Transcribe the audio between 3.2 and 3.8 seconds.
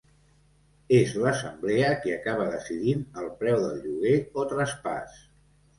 el preu del